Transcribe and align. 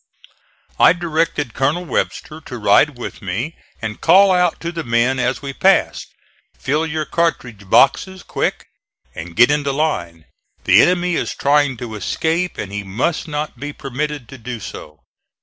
I 0.79 0.93
directed 0.93 1.53
Colonel 1.53 1.85
Webster 1.85 2.41
to 2.47 2.57
ride 2.57 2.97
with 2.97 3.21
me 3.21 3.55
and 3.83 4.01
call 4.01 4.31
out 4.31 4.59
to 4.61 4.71
the 4.71 4.83
men 4.83 5.19
as 5.19 5.43
we 5.43 5.53
passed: 5.53 6.07
"Fill 6.57 6.87
your 6.87 7.05
cartridge 7.05 7.69
boxes, 7.69 8.23
quick, 8.23 8.65
and 9.13 9.35
get 9.35 9.51
into 9.51 9.71
line; 9.71 10.25
the 10.63 10.81
enemy 10.81 11.13
is 11.17 11.35
trying 11.35 11.77
to 11.77 11.93
escape 11.93 12.57
and 12.57 12.71
he 12.71 12.83
must 12.83 13.27
not 13.27 13.59
be 13.59 13.73
permitted 13.73 14.27
to 14.29 14.39
do 14.39 14.59
so." 14.59 15.01